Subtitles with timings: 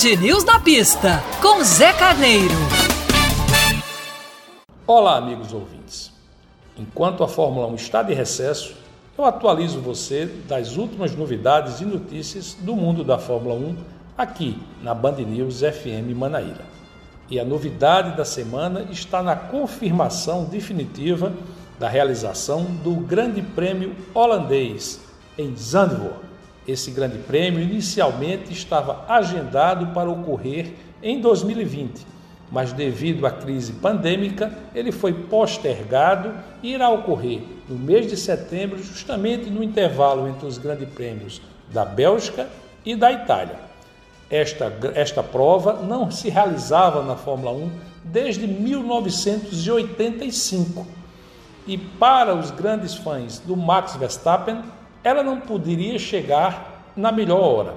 [0.00, 2.54] Band News na pista, com Zé Carneiro.
[4.86, 6.10] Olá, amigos ouvintes.
[6.74, 8.74] Enquanto a Fórmula 1 está de recesso,
[9.18, 13.76] eu atualizo você das últimas novidades e notícias do mundo da Fórmula 1
[14.16, 16.64] aqui na Band News FM Manaíra.
[17.28, 21.30] E a novidade da semana está na confirmação definitiva
[21.78, 24.98] da realização do Grande Prêmio Holandês
[25.36, 26.29] em Zandvoort.
[26.70, 30.72] Esse Grande Prêmio inicialmente estava agendado para ocorrer
[31.02, 32.06] em 2020,
[32.50, 36.32] mas devido à crise pandêmica, ele foi postergado
[36.62, 41.84] e irá ocorrer no mês de setembro, justamente no intervalo entre os Grandes Prêmios da
[41.84, 42.48] Bélgica
[42.84, 43.58] e da Itália.
[44.30, 47.70] Esta, esta prova não se realizava na Fórmula 1
[48.04, 50.86] desde 1985.
[51.66, 54.62] E para os grandes fãs do Max Verstappen,
[55.02, 57.74] ela não poderia chegar na melhor hora.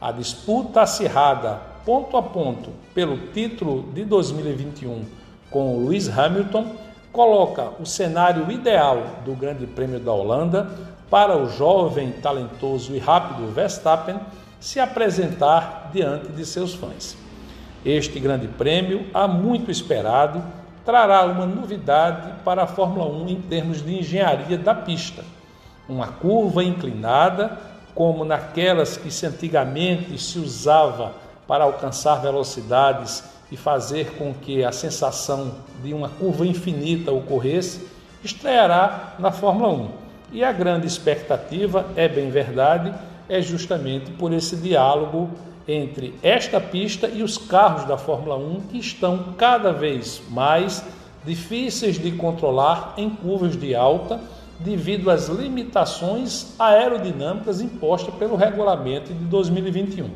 [0.00, 5.04] A disputa acirrada, ponto a ponto, pelo título de 2021
[5.50, 6.66] com o Lewis Hamilton,
[7.12, 10.68] coloca o cenário ideal do Grande Prêmio da Holanda
[11.08, 14.18] para o jovem, talentoso e rápido Verstappen
[14.58, 17.16] se apresentar diante de seus fãs.
[17.84, 20.42] Este grande prêmio, há muito esperado,
[20.84, 25.22] trará uma novidade para a Fórmula 1 em termos de engenharia da pista.
[25.88, 27.58] Uma curva inclinada,
[27.94, 31.12] como naquelas que se antigamente se usava
[31.46, 37.86] para alcançar velocidades e fazer com que a sensação de uma curva infinita ocorresse,
[38.22, 39.88] estreará na Fórmula 1.
[40.32, 42.92] E a grande expectativa, é bem verdade,
[43.28, 45.30] é justamente por esse diálogo
[45.68, 50.84] entre esta pista e os carros da Fórmula 1 que estão cada vez mais
[51.24, 54.20] difíceis de controlar em curvas de alta
[54.60, 60.10] devido às limitações aerodinâmicas impostas pelo regulamento de 2021.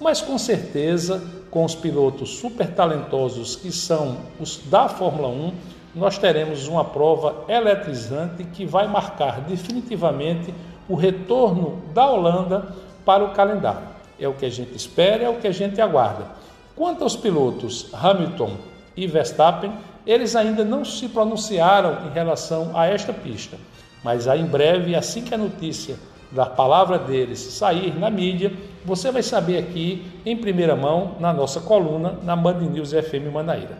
[0.00, 5.52] Mas com certeza, com os pilotos super talentosos que são os da Fórmula 1,
[5.94, 10.52] nós teremos uma prova eletrizante que vai marcar definitivamente
[10.88, 13.88] o retorno da Holanda para o calendário.
[14.18, 16.26] É o que a gente espera, é o que a gente aguarda.
[16.74, 18.56] Quanto aos pilotos Hamilton
[18.96, 19.72] e Verstappen,
[20.06, 23.56] eles ainda não se pronunciaram em relação a esta pista,
[24.02, 25.96] mas aí em breve, assim que a notícia
[26.30, 28.52] da palavra deles sair na mídia,
[28.84, 33.78] você vai saber aqui em primeira mão na nossa coluna na Band News FM Manaíra.